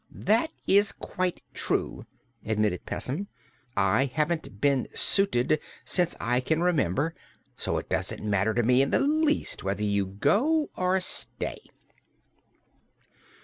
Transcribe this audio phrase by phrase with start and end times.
[0.15, 2.07] "That is quite true,"
[2.43, 3.27] admitted Pessim.
[3.77, 7.13] "I haven't been suited since I can remember;
[7.55, 11.59] so it doesn't matter to me in the least whether you go or stay."